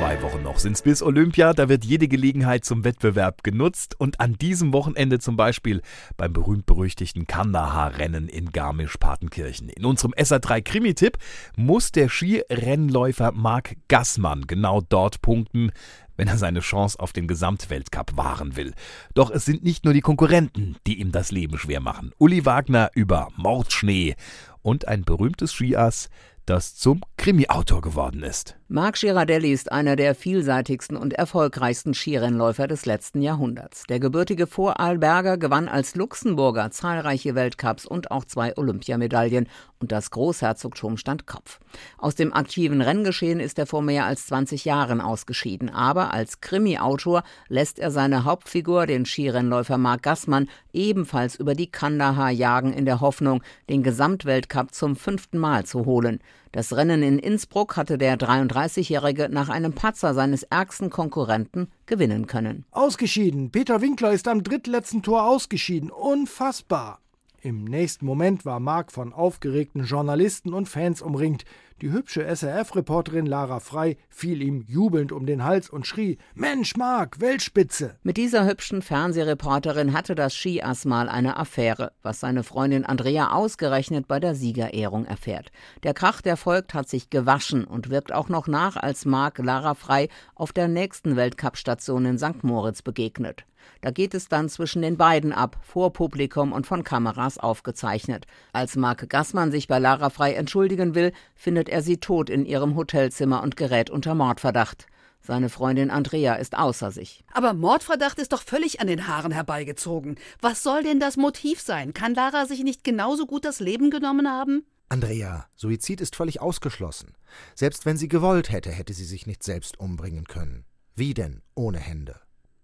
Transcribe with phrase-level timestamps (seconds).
[0.00, 4.32] Zwei Wochen noch sind's bis Olympia, da wird jede Gelegenheit zum Wettbewerb genutzt und an
[4.32, 5.82] diesem Wochenende zum Beispiel
[6.16, 9.68] beim berühmt-berüchtigten Kandahar-Rennen in Garmisch-Partenkirchen.
[9.68, 11.18] In unserem SA3 Krimi-Tipp
[11.54, 15.70] muss der Skirennläufer Marc Gassmann genau dort punkten,
[16.16, 18.72] wenn er seine Chance auf den Gesamtweltcup wahren will.
[19.12, 22.12] Doch es sind nicht nur die Konkurrenten, die ihm das Leben schwer machen.
[22.16, 24.16] Uli Wagner über Mordschnee
[24.62, 26.08] und ein berühmtes Skiass,
[26.50, 28.56] das zum Krimi-Autor geworden ist.
[28.66, 33.84] Marc Girardelli ist einer der vielseitigsten und erfolgreichsten Skirennläufer des letzten Jahrhunderts.
[33.88, 39.48] Der gebürtige Vorarlberger gewann als Luxemburger zahlreiche Weltcups und auch zwei Olympiamedaillen
[39.80, 41.58] und das Großherzogtum stand Kopf.
[41.98, 47.22] Aus dem aktiven Renngeschehen ist er vor mehr als 20 Jahren ausgeschieden, aber als Krimi-Autor
[47.48, 53.00] lässt er seine Hauptfigur, den Skirennläufer Marc Gassmann, ebenfalls über die Kandahar jagen in der
[53.00, 56.20] Hoffnung, den Gesamtweltcup zum fünften Mal zu holen.
[56.52, 62.64] Das Rennen in Innsbruck hatte der 33-Jährige nach einem Patzer seines ärgsten Konkurrenten gewinnen können.
[62.72, 63.50] Ausgeschieden.
[63.52, 65.90] Peter Winkler ist am drittletzten Tor ausgeschieden.
[65.90, 66.98] Unfassbar.
[67.42, 71.46] Im nächsten Moment war Mark von aufgeregten Journalisten und Fans umringt.
[71.80, 77.18] Die hübsche SRF-Reporterin Lara Frei fiel ihm jubelnd um den Hals und schrie: Mensch, Mark,
[77.20, 77.96] Weltspitze!
[78.02, 84.06] Mit dieser hübschen Fernsehreporterin hatte das Skiass mal eine Affäre, was seine Freundin Andrea ausgerechnet
[84.06, 85.50] bei der Siegerehrung erfährt.
[85.82, 89.72] Der Krach, der folgt, hat sich gewaschen und wirkt auch noch nach, als Mark Lara
[89.72, 92.44] Frei auf der nächsten Weltcup-Station in St.
[92.44, 93.46] Moritz begegnet.
[93.80, 98.26] Da geht es dann zwischen den beiden ab, vor Publikum und von Kameras aufgezeichnet.
[98.52, 102.76] Als Marc Gassmann sich bei Lara Frei entschuldigen will, findet er sie tot in ihrem
[102.76, 104.86] Hotelzimmer und gerät unter Mordverdacht.
[105.22, 107.24] Seine Freundin Andrea ist außer sich.
[107.32, 110.16] Aber Mordverdacht ist doch völlig an den Haaren herbeigezogen.
[110.40, 111.92] Was soll denn das Motiv sein?
[111.92, 114.64] Kann Lara sich nicht genauso gut das Leben genommen haben?
[114.88, 117.14] Andrea, Suizid ist völlig ausgeschlossen.
[117.54, 120.64] Selbst wenn sie gewollt hätte, hätte sie sich nicht selbst umbringen können.
[120.96, 122.20] Wie denn ohne Hände?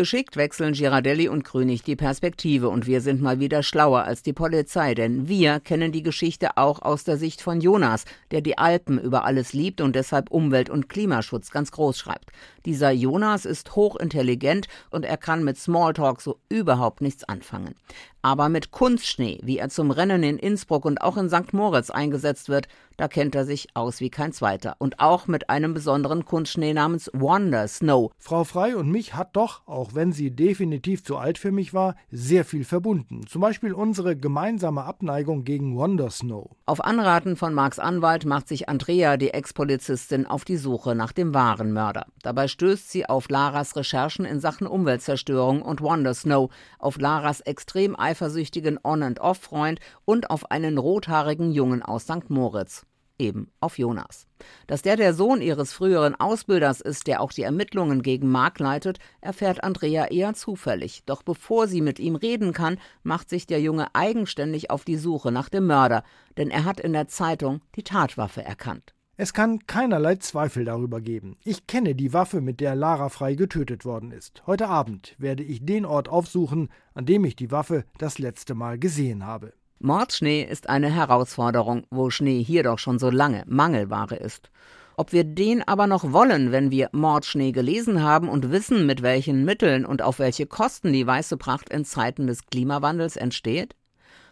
[0.00, 4.32] Geschickt wechseln Girardelli und Krünig die Perspektive und wir sind mal wieder schlauer als die
[4.32, 8.98] Polizei, denn wir kennen die Geschichte auch aus der Sicht von Jonas, der die Alpen
[8.98, 12.30] über alles liebt und deshalb Umwelt- und Klimaschutz ganz groß schreibt.
[12.64, 17.74] Dieser Jonas ist hochintelligent und er kann mit Smalltalk so überhaupt nichts anfangen.
[18.22, 21.52] Aber mit Kunstschnee, wie er zum Rennen in Innsbruck und auch in St.
[21.52, 22.68] Moritz eingesetzt wird,
[23.00, 24.76] da kennt er sich aus wie kein zweiter.
[24.78, 28.12] Und auch mit einem besonderen Kunstschnee namens Wonder Snow.
[28.18, 31.96] Frau Frei und mich hat doch, auch wenn sie definitiv zu alt für mich war,
[32.10, 33.26] sehr viel verbunden.
[33.26, 36.50] Zum Beispiel unsere gemeinsame Abneigung gegen Wonder Snow.
[36.66, 41.32] Auf Anraten von Marks Anwalt macht sich Andrea, die Ex-Polizistin, auf die Suche nach dem
[41.32, 42.04] wahren Mörder.
[42.22, 47.96] Dabei stößt sie auf Laras Recherchen in Sachen Umweltzerstörung und Wonder Snow, auf Laras extrem
[48.10, 52.28] eifersüchtigen On-and-Off-Freund und auf einen rothaarigen Jungen aus St.
[52.28, 52.84] Moritz
[53.20, 54.26] eben auf Jonas.
[54.66, 58.98] Dass der der Sohn ihres früheren Ausbilders ist, der auch die Ermittlungen gegen Mark leitet,
[59.20, 61.02] erfährt Andrea eher zufällig.
[61.04, 65.30] Doch bevor sie mit ihm reden kann, macht sich der Junge eigenständig auf die Suche
[65.30, 66.02] nach dem Mörder,
[66.38, 68.94] denn er hat in der Zeitung die Tatwaffe erkannt.
[69.22, 71.36] Es kann keinerlei Zweifel darüber geben.
[71.44, 74.42] Ich kenne die Waffe, mit der Lara Frei getötet worden ist.
[74.46, 78.78] Heute Abend werde ich den Ort aufsuchen, an dem ich die Waffe das letzte Mal
[78.78, 79.52] gesehen habe.
[79.78, 84.50] Mordschnee ist eine Herausforderung, wo Schnee hier doch schon so lange Mangelware ist.
[84.96, 89.44] Ob wir den aber noch wollen, wenn wir Mordschnee gelesen haben und wissen, mit welchen
[89.44, 93.76] Mitteln und auf welche Kosten die weiße Pracht in Zeiten des Klimawandels entsteht?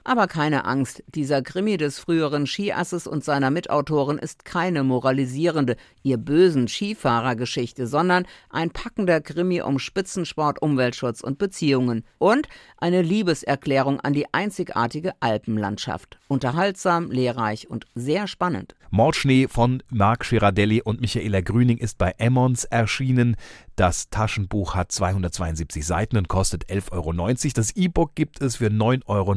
[0.09, 6.17] Aber keine Angst, dieser Krimi des früheren Skiasses und seiner Mitautoren ist keine moralisierende, ihr
[6.17, 12.49] bösen Skifahrergeschichte, sondern ein packender Krimi um Spitzensport, Umweltschutz und Beziehungen und
[12.79, 16.19] eine Liebeserklärung an die einzigartige Alpenlandschaft.
[16.27, 18.77] Unterhaltsam, lehrreich und sehr spannend.
[18.91, 23.37] Mordschnee von Marc Girardelli und Michaela Grüning ist bei Emmons erschienen.
[23.77, 27.53] Das Taschenbuch hat 272 Seiten und kostet 11,90 Euro.
[27.55, 29.35] Das E-Book gibt es für 9,49 Euro.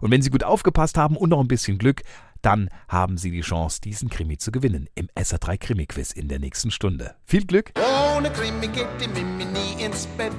[0.00, 2.02] Und wenn Sie gut aufgepasst haben und noch ein bisschen Glück,
[2.42, 6.70] dann haben Sie die Chance, diesen Krimi zu gewinnen im SR3 Krimi-Quiz in der nächsten
[6.70, 7.14] Stunde.
[7.24, 7.72] Viel Glück!
[8.16, 10.32] Ohne Krimi geht die Mimi nie ins Bett.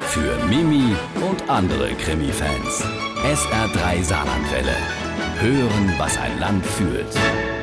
[0.00, 0.94] Für Mimi
[1.28, 2.84] und andere Krimi-Fans.
[3.24, 4.76] SR3 Saarlandwelle.
[5.40, 7.53] Hören, was ein Land fühlt.